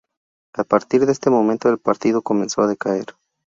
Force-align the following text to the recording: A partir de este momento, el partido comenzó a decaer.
A 0.55 0.63
partir 0.63 1.05
de 1.05 1.11
este 1.11 1.29
momento, 1.29 1.69
el 1.69 1.77
partido 1.77 2.23
comenzó 2.23 2.63
a 2.63 2.67
decaer. 2.67 3.05